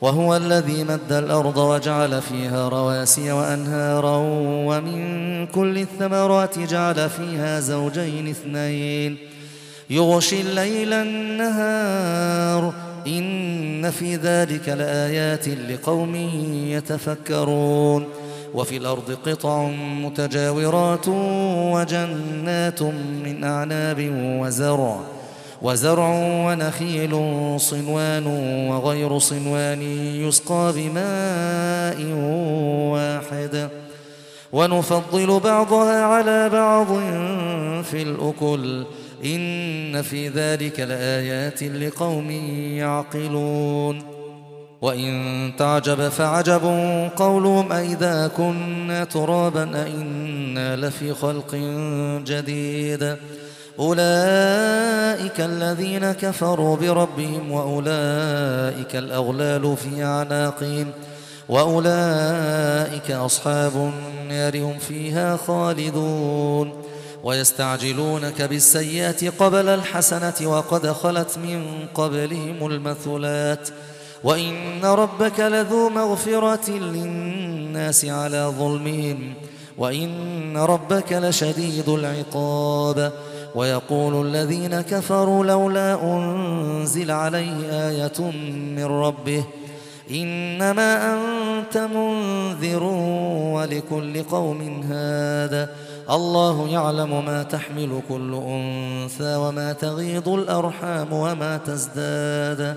وهو 0.00 0.36
الذي 0.36 0.84
مد 0.84 1.12
الأرض 1.12 1.56
وجعل 1.56 2.22
فيها 2.22 2.68
رواسي 2.68 3.32
وأنهارا 3.32 4.16
ومن 4.66 5.46
كل 5.46 5.78
الثمرات 5.78 6.58
جعل 6.58 7.10
فيها 7.10 7.60
زوجين 7.60 8.28
اثنين. 8.28 9.16
يغشي 9.90 10.40
الليل 10.40 10.92
النهار. 10.92 12.72
إن 13.06 13.90
في 13.90 14.16
ذلك 14.16 14.68
لآيات 14.68 15.48
لقوم 15.48 16.14
يتفكرون. 16.70 18.06
وفي 18.54 18.76
الأرض 18.76 19.18
قطع 19.26 19.68
متجاورات 20.02 21.08
وجنات 21.08 22.82
من 22.82 23.44
أعناب 23.44 24.10
وزرع. 24.12 25.15
وزرع 25.62 26.10
ونخيل 26.46 27.10
صنوان 27.60 28.26
وغير 28.70 29.18
صنوان 29.18 29.82
يسقى 30.22 30.72
بماء 30.76 32.16
واحد. 32.92 33.68
ونفضل 34.52 35.40
بعضها 35.40 36.02
على 36.02 36.48
بعض 36.48 36.86
في 37.82 38.02
الأكل. 38.02 38.86
إن 39.24 40.02
في 40.02 40.28
ذلك 40.28 40.80
لآيات 40.80 41.62
لقوم 41.62 42.30
يعقلون. 42.76 44.02
وإن 44.82 45.52
تعجب 45.58 46.08
فعجب 46.08 46.62
قولهم 47.16 47.72
أئذا 47.72 48.30
كنا 48.36 49.04
ترابا 49.04 49.82
أئنا 49.84 50.76
لفي 50.76 51.14
خلق 51.14 51.54
جديد. 52.26 53.16
أولئك 53.78 55.40
الذين 55.40 56.12
كفروا 56.12 56.76
بربهم 56.76 57.50
وأولئك 57.52 58.96
الأغلال 58.96 59.76
في 59.76 60.04
أعناقهم 60.04 60.90
وأولئك 61.48 63.10
أصحاب 63.10 63.72
النار 63.76 64.62
هم 64.62 64.78
فيها 64.78 65.36
خالدون 65.36 66.82
ويستعجلونك 67.24 68.42
بالسيئات 68.42 69.24
قبل 69.24 69.68
الحسنة 69.68 70.34
وقد 70.42 70.92
خلت 70.92 71.38
من 71.38 71.86
قبلهم 71.94 72.66
المثلات 72.66 73.68
وإن 74.24 74.84
ربك 74.84 75.40
لذو 75.40 75.88
مغفرة 75.88 76.70
للناس 76.70 78.04
على 78.04 78.52
ظلمهم 78.58 79.34
وإن 79.78 80.56
ربك 80.56 81.12
لشديد 81.12 81.88
العقاب 81.88 83.12
ويقول 83.56 84.26
الذين 84.26 84.80
كفروا 84.80 85.44
لولا 85.44 86.02
أنزل 86.02 87.10
عليه 87.10 87.88
آية 87.88 88.30
من 88.76 88.84
ربه 88.84 89.44
إنما 90.10 91.14
أنت 91.14 91.78
منذر 91.78 92.82
ولكل 93.54 94.22
قوم 94.22 94.82
هذا 94.82 95.70
الله 96.10 96.68
يعلم 96.68 97.24
ما 97.24 97.42
تحمل 97.42 98.00
كل 98.08 98.34
أنثى 98.34 99.36
وما 99.36 99.72
تغيض 99.72 100.28
الأرحام 100.28 101.12
وما 101.12 101.56
تزداد 101.56 102.76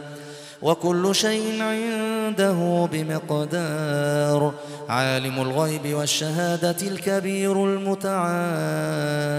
وكل 0.61 1.15
شيء 1.15 1.63
عنده 1.63 2.89
بمقدار 2.91 4.53
عالم 4.89 5.41
الغيب 5.41 5.93
والشهادة 5.93 6.87
الكبير 6.87 7.65
المتعال 7.65 9.38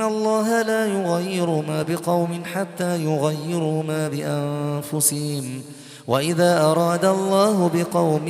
الله 0.00 0.62
لا 0.62 0.86
يغير 0.86 1.50
ما 1.50 1.82
بقوم 1.82 2.42
حتى 2.54 3.04
يغيروا 3.04 3.82
ما 3.82 4.08
بأنفسهم. 4.08 5.62
وإذا 6.08 6.60
أراد 6.60 7.04
الله 7.04 7.70
بقوم 7.74 8.26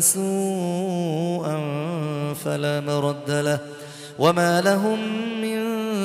سوءا 0.00 1.58
فلا 2.44 2.80
مرد 2.80 3.30
له. 3.30 3.58
وما 4.18 4.60
لهم 4.60 4.98
من 5.42 5.58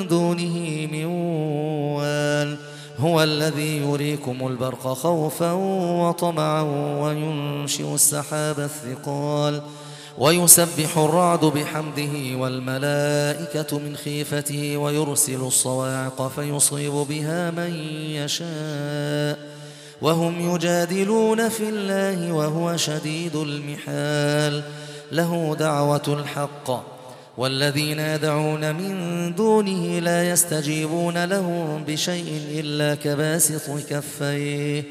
دونه 0.07 0.87
من 0.91 1.05
وال. 1.95 2.57
هو 2.99 3.23
الذي 3.23 3.77
يريكم 3.77 4.47
البرق 4.47 4.87
خوفا 4.87 5.51
وطمعا 6.01 6.61
وينشئ 7.01 7.93
السحاب 7.93 8.59
الثقال. 8.59 9.61
ويسبح 10.17 10.97
الرعد 10.97 11.39
بحمده 11.39 12.37
والملائكة 12.37 13.79
من 13.79 13.95
خيفته 13.95 14.77
ويرسل 14.77 15.41
الصواعق 15.41 16.27
فيصيب 16.27 16.91
بها 16.91 17.51
من 17.51 17.73
يشاء 18.09 19.53
وهم 20.01 20.55
يجادلون 20.55 21.49
في 21.49 21.69
الله 21.69 22.31
وهو 22.31 22.77
شديد 22.77 23.35
المحال 23.35 24.63
له 25.11 25.55
دعوة 25.59 26.03
الحق 26.07 26.93
والذين 27.37 27.99
يدعون 27.99 28.75
من 28.75 29.35
دونه 29.35 29.99
لا 29.99 30.29
يستجيبون 30.29 31.25
لهم 31.25 31.83
بشيء 31.87 32.41
إلا 32.59 32.95
كباسط 32.95 33.89
كفيه 33.89 34.83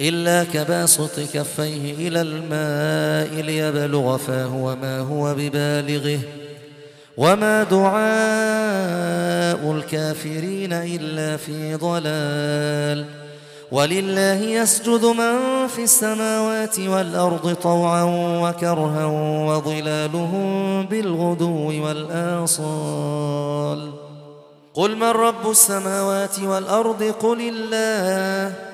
إلا 0.00 0.44
كباسط 0.44 1.20
كفيه 1.34 2.08
إلى 2.08 2.20
الماء 2.20 3.42
ليبلغ 3.42 4.16
فاه 4.16 4.56
وما 4.56 5.00
هو 5.00 5.34
ببالغه. 5.34 6.18
وما 7.16 7.62
دعاء 7.62 9.72
الكافرين 9.72 10.72
إلا 10.72 11.36
في 11.36 11.74
ضلال. 11.74 13.04
ولله 13.72 14.34
يسجد 14.34 15.04
من 15.04 15.66
في 15.76 15.84
السماوات 15.84 16.80
والأرض 16.80 17.54
طوعا 17.54 18.02
وكرها 18.42 19.06
وظلالهم 19.46 20.86
بالغدو 20.86 21.86
والآصال. 21.86 23.90
قل 24.74 24.96
من 24.96 25.02
رب 25.02 25.50
السماوات 25.50 26.38
والأرض؟ 26.38 27.02
قل 27.02 27.52
الله. 27.54 28.73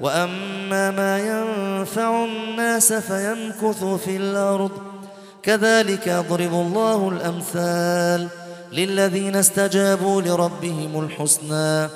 وأما 0.00 0.90
ما 0.90 1.18
ينفع 1.18 2.24
الناس 2.24 2.92
فيمكث 2.92 3.84
في 3.84 4.16
الأرض. 4.16 4.70
كذلك 5.42 6.06
يضرب 6.06 6.52
الله 6.52 7.08
الأمثال 7.08 8.28
للذين 8.72 9.36
استجابوا 9.36 10.22
لربهم 10.22 11.00
الحسنى 11.00 11.88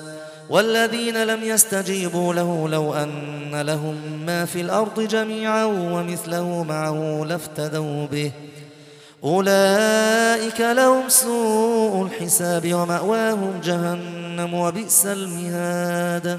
والذين 0.51 1.25
لم 1.25 1.45
يستجيبوا 1.45 2.35
له 2.35 2.69
لو 2.69 2.95
أن 2.95 3.61
لهم 3.61 3.97
ما 4.27 4.45
في 4.45 4.61
الأرض 4.61 5.01
جميعا 5.01 5.65
ومثله 5.65 6.63
معه 6.63 7.25
لافتدوا 7.29 8.07
به. 8.07 8.33
أولئك 9.25 10.61
لهم 10.61 11.09
سوء 11.09 12.07
الحساب 12.07 12.75
ومأواهم 12.75 13.61
جهنم 13.65 14.55
وبئس 14.55 15.07
المهاد. 15.07 16.39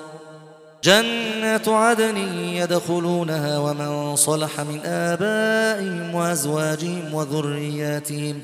جنات 0.83 1.67
عدن 1.67 2.17
يدخلونها 2.37 3.57
ومن 3.59 4.15
صلح 4.15 4.61
من 4.61 4.79
آبائهم 4.85 6.15
وأزواجهم 6.15 7.13
وذرياتهم 7.13 8.41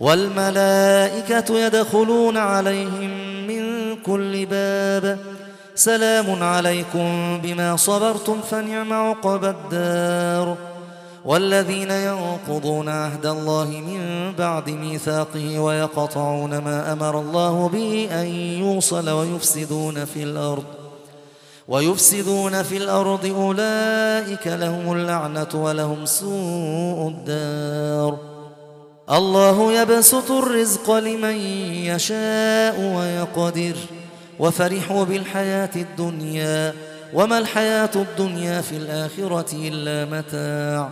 والملائكة 0.00 1.58
يدخلون 1.58 2.36
عليهم 2.36 3.10
من 3.46 3.96
كل 3.96 4.46
باب 4.46 5.18
سلام 5.74 6.42
عليكم 6.42 7.40
بما 7.42 7.76
صبرتم 7.76 8.40
فنعم 8.50 8.92
عقب 8.92 9.44
الدار 9.44 10.56
والذين 11.24 11.90
ينقضون 11.90 12.88
عهد 12.88 13.26
الله 13.26 13.64
من 13.64 14.32
بعد 14.38 14.70
ميثاقه 14.70 15.58
ويقطعون 15.58 16.58
ما 16.58 16.92
أمر 16.92 17.20
الله 17.20 17.68
به 17.68 18.08
أن 18.12 18.26
يوصل 18.36 19.10
ويفسدون 19.10 20.04
في 20.04 20.22
الأرض 20.22 20.77
ويفسدون 21.68 22.62
في 22.62 22.76
الأرض 22.76 23.26
أولئك 23.26 24.46
لهم 24.46 24.92
اللعنة 24.92 25.48
ولهم 25.54 26.06
سوء 26.06 27.08
الدار. 27.08 28.18
الله 29.10 29.72
يبسط 29.72 30.30
الرزق 30.30 30.90
لمن 30.90 31.36
يشاء 31.84 32.80
ويقدر. 32.80 33.76
وفرحوا 34.38 35.04
بالحياة 35.04 35.70
الدنيا. 35.76 36.74
وما 37.14 37.38
الحياة 37.38 37.90
الدنيا 37.96 38.60
في 38.60 38.76
الآخرة 38.76 39.46
إلا 39.52 40.18
متاع. 40.18 40.90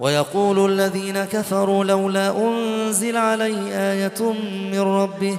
ويقول 0.00 0.72
الذين 0.72 1.24
كفروا 1.24 1.84
لولا 1.84 2.38
أنزل 2.38 3.16
عليه 3.16 3.92
آية 3.92 4.32
من 4.72 4.80
ربه 4.80 5.38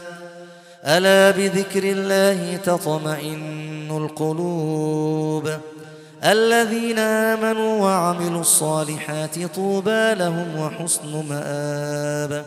ألا 0.85 1.31
بذكر 1.31 1.83
الله 1.83 2.57
تطمئن 2.57 3.91
القلوب؟ 3.91 5.49
الذين 6.23 6.99
آمنوا 6.99 7.81
وعملوا 7.81 8.41
الصالحات 8.41 9.55
طوبى 9.55 10.13
لهم 10.13 10.59
وحسن 10.59 11.25
مآب. 11.29 12.45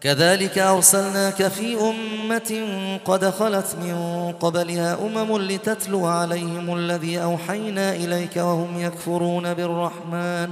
كذلك 0.00 0.58
أرسلناك 0.58 1.48
في 1.48 1.76
أمة 1.80 2.66
قد 3.04 3.30
خلت 3.30 3.76
من 3.82 4.32
قبلها 4.40 4.98
أمم 5.06 5.38
لتتلو 5.38 6.06
عليهم 6.06 6.76
الذي 6.76 7.22
أوحينا 7.22 7.94
إليك 7.94 8.36
وهم 8.36 8.80
يكفرون 8.80 9.54
بالرحمن. 9.54 10.48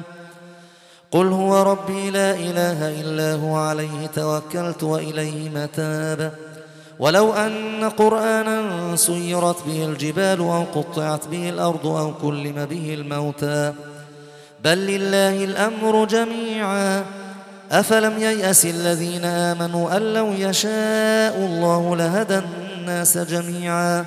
قل 1.11 1.27
هو 1.27 1.63
ربي 1.63 2.11
لا 2.11 2.31
إله 2.31 3.01
إلا 3.01 3.35
هو 3.35 3.57
عليه 3.57 4.07
توكلت 4.15 4.83
وإليه 4.83 5.49
متاب. 5.49 6.48
ولو 6.99 7.33
أن 7.33 7.89
قرآنا 7.89 8.97
سيرت 8.97 9.57
به 9.67 9.85
الجبال 9.85 10.41
أو 10.41 10.65
قطعت 10.75 11.29
به 11.29 11.49
الأرض 11.49 11.87
أو 11.87 12.13
كلم 12.23 12.65
به 12.65 12.95
الموتى. 12.95 13.73
بل 14.65 14.79
لله 14.79 15.45
الأمر 15.45 16.05
جميعا. 16.05 17.05
أفلم 17.73 18.19
ييأس 18.19 18.67
الذين 18.67 19.25
آمنوا 19.25 19.97
أن 19.97 20.03
لو 20.03 20.33
يشاء 20.33 21.37
الله 21.37 21.97
لهدى 21.97 22.39
الناس 22.39 23.19
جميعا. 23.19 24.05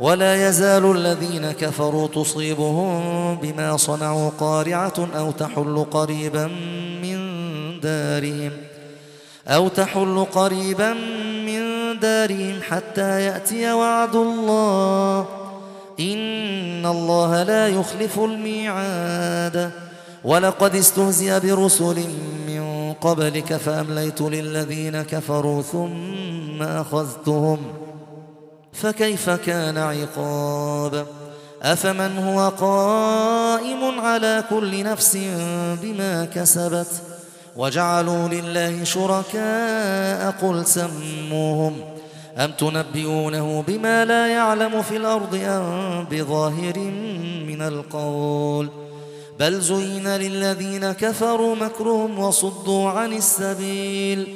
ولا 0.00 0.48
يزال 0.48 0.96
الذين 0.96 1.52
كفروا 1.52 2.08
تصيبهم 2.08 3.36
بما 3.36 3.76
صنعوا 3.76 4.30
قارعة 4.38 5.08
أو 5.16 5.30
تحل 5.30 5.86
قريبا 5.90 6.46
من 7.02 7.18
دارهم 7.80 8.52
أو 9.48 9.68
تحل 9.68 10.26
قريبا 10.32 10.92
من 11.46 11.75
دارهم 12.00 12.60
حتى 12.62 13.20
يأتي 13.20 13.72
وعد 13.72 14.16
الله. 14.16 15.26
إن 16.00 16.86
الله 16.86 17.42
لا 17.42 17.68
يخلف 17.68 18.18
الميعاد. 18.18 19.70
ولقد 20.24 20.74
استهزئ 20.74 21.40
برسل 21.40 22.04
من 22.48 22.92
قبلك 23.00 23.56
فأمليت 23.56 24.20
للذين 24.20 25.02
كفروا 25.02 25.62
ثم 25.62 26.62
أخذتهم. 26.62 27.58
فكيف 28.72 29.30
كان 29.30 29.78
عقاب؟ 29.78 31.06
أفمن 31.62 32.18
هو 32.18 32.48
قائم 32.48 34.00
على 34.00 34.44
كل 34.50 34.84
نفس 34.84 35.18
بما 35.82 36.24
كسبت؟ 36.34 36.86
وجعلوا 37.56 38.28
لله 38.28 38.84
شركاء 38.84 40.34
قل 40.42 40.66
سموهم. 40.66 41.80
أم 42.38 42.52
تنبئونه 42.52 43.64
بما 43.68 44.04
لا 44.04 44.26
يعلم 44.26 44.82
في 44.82 44.96
الأرض 44.96 45.34
أم 45.34 46.04
بظاهر 46.10 46.78
من 47.46 47.62
القول؟ 47.62 48.68
بل 49.40 49.60
زين 49.60 50.08
للذين 50.08 50.92
كفروا 50.92 51.56
مكرهم 51.56 52.18
وصدوا 52.18 52.90
عن 52.90 53.12
السبيل. 53.12 54.28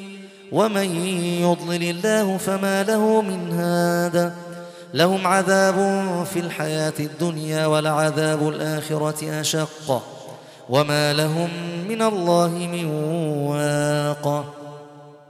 ومن 0.52 0.96
يضلل 1.40 1.90
الله 1.90 2.36
فما 2.36 2.82
له 2.82 3.20
من 3.22 3.52
هذا 3.52 4.34
لهم 4.94 5.26
عذاب 5.26 5.74
في 6.32 6.40
الحياة 6.40 6.92
الدنيا 7.00 7.66
ولعذاب 7.66 8.48
الآخرة 8.48 9.40
أشق. 9.40 10.02
وما 10.70 11.12
لهم 11.12 11.48
من 11.88 12.02
الله 12.02 12.48
من 12.48 12.86
واق 13.46 14.44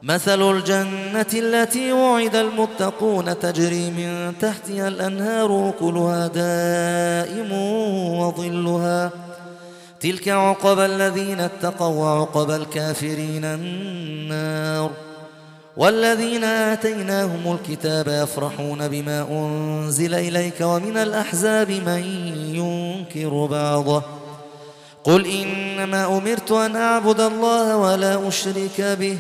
مثل 0.02 0.50
الجنة 0.50 1.26
التي 1.35 1.92
وعد 1.92 2.37
المتقون 2.37 3.38
تجري 3.38 3.90
من 3.90 4.32
تحتها 4.40 4.88
الأنهار 4.88 5.73
كلها 5.80 6.26
دائم 6.26 7.52
وظلها 8.20 9.11
تلك 10.00 10.28
عقب 10.28 10.78
الذين 10.78 11.40
اتقوا 11.40 12.04
وعقب 12.04 12.50
الكافرين 12.50 13.44
النار 13.44 14.90
والذين 15.76 16.44
آتيناهم 16.44 17.59
الكتاب 17.59 18.09
يفرحون 18.09 18.88
بما 18.88 19.26
أنزل 19.30 20.14
إليك 20.14 20.61
ومن 20.61 20.97
الأحزاب 20.97 21.70
من 21.70 22.04
ينكر 22.54 23.47
بعضه 23.47 24.20
قل 25.04 25.26
إنما 25.26 26.07
أمرت 26.19 26.52
أن 26.52 26.76
أعبد 26.76 27.21
الله 27.21 27.76
ولا 27.76 28.28
أشرك 28.28 28.80
به 28.80 29.19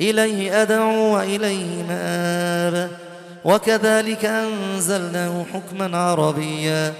إليه 0.00 0.62
أدعو 0.62 1.14
وإليه 1.14 1.82
مآب. 1.88 2.90
وكذلك 3.44 4.24
أنزلناه 4.24 5.44
حكما 5.54 5.98
عربيا. 5.98 6.94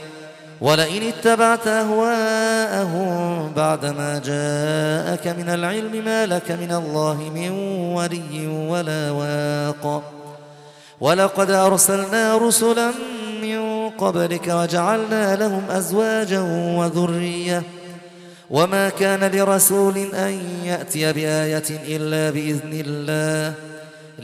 ولئن 0.61 1.03
اتبعت 1.03 1.67
أهواءهم 1.67 3.53
بعدما 3.57 4.21
جاءك 4.25 5.37
من 5.39 5.49
العلم 5.49 6.05
ما 6.05 6.27
لك 6.27 6.51
من 6.51 6.73
الله 6.73 7.31
من 7.35 7.51
ولي 7.95 8.47
ولا 8.47 9.11
واق. 9.11 10.03
ولقد 11.01 11.51
أرسلنا 11.51 12.37
رسلا 12.37 12.91
من 13.43 13.91
قبلك 13.91 14.49
وجعلنا 14.49 15.37
لهم 15.37 15.63
أزواجا 15.71 16.41
وذرية. 16.79 17.63
وما 18.53 18.89
كان 18.89 19.31
لرسول 19.31 19.99
أن 19.99 20.41
يأتي 20.65 21.13
بآية 21.13 21.65
إلا 21.71 22.31
بإذن 22.31 22.83
الله 22.87 23.55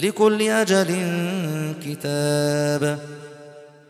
لكل 0.03 0.43
أجل 0.43 0.95
كتاب 1.85 2.99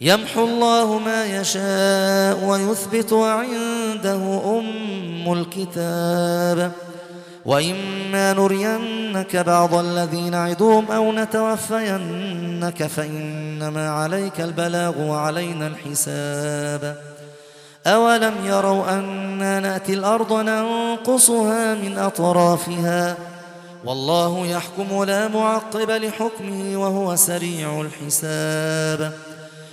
يمحو 0.01 0.45
الله 0.45 0.99
ما 0.99 1.27
يشاء 1.41 2.45
ويثبت 2.45 3.13
وعنده 3.13 4.43
أم 4.59 5.33
الكتاب 5.33 6.73
وإما 7.47 8.33
نرينك 8.33 9.37
بعض 9.37 9.75
الذين 9.75 10.35
عدوهم 10.35 10.91
أو 10.91 11.13
نتوفينك 11.13 12.87
فإنما 12.87 13.91
عليك 13.91 14.41
البلاغ 14.41 15.01
وعلينا 15.01 15.67
الحساب 15.67 16.97
أولم 17.89 18.35
يروا 18.45 18.91
أنا 18.91 19.61
نأتي 19.61 19.95
الأرض 19.95 20.33
ننقصها 20.33 21.75
من 21.75 21.99
أطرافها؟ 21.99 23.17
والله 23.85 24.47
يحكم 24.47 25.05
لا 25.05 25.29
معقب 25.29 25.91
لحكمه 25.91 26.77
وهو 26.77 27.17
سريع 27.17 27.81
الحساب. 27.81 29.13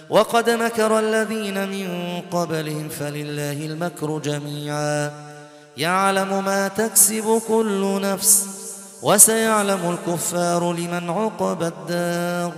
وقد 0.09 0.49
مكر 0.49 0.99
الذين 0.99 1.69
من 1.69 2.21
قبلهم 2.31 2.89
فلله 2.89 3.65
المكر 3.65 4.19
جميعا. 4.19 5.11
يعلم 5.77 6.45
ما 6.45 6.67
تكسب 6.67 7.41
كل 7.47 8.01
نفس 8.01 8.45
وسيعلم 9.01 9.79
الكفار 9.97 10.73
لمن 10.73 11.09
عقب 11.09 11.63
الدار. 11.63 12.53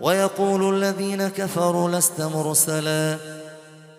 ويقول 0.00 0.74
الذين 0.74 1.28
كفروا 1.28 1.90
لست 1.90 2.20
مرسلا. 2.20 3.35